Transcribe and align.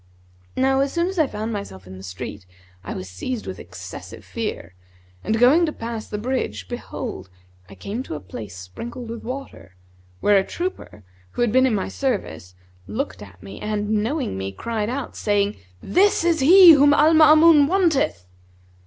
Now 0.57 0.79
as 0.79 0.91
soon 0.91 1.05
as 1.09 1.19
I 1.19 1.27
found 1.27 1.53
myself 1.53 1.85
in 1.85 1.95
the 1.95 2.01
street, 2.01 2.47
I 2.83 2.95
was 2.95 3.07
seized 3.07 3.45
with 3.45 3.59
excessive 3.59 4.25
fear, 4.25 4.73
and 5.23 5.37
going 5.37 5.63
to 5.67 5.71
pass 5.71 6.07
the 6.07 6.17
bridge 6.17 6.67
behold, 6.67 7.29
I 7.69 7.75
came 7.75 8.01
to 8.01 8.15
a 8.15 8.19
place 8.19 8.57
sprinkled 8.57 9.11
with 9.11 9.21
water,[FN#154] 9.23 9.73
where 10.21 10.37
a 10.39 10.43
trooper, 10.43 11.03
who 11.33 11.47
been 11.47 11.67
in 11.67 11.75
my 11.75 11.87
service, 11.87 12.55
looked 12.87 13.21
at 13.21 13.43
me 13.43 13.59
and 13.61 13.91
knowing 13.91 14.39
me, 14.39 14.51
cried 14.51 14.89
out, 14.89 15.15
saying, 15.15 15.57
'This 15.83 16.23
is 16.23 16.39
he 16.39 16.71
whom 16.71 16.95
Al 16.95 17.13
Maamun 17.13 17.67
wanteth.' 17.67 18.25